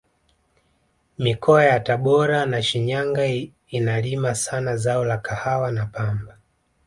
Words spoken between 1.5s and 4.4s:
ya tabora na shinyanga inalima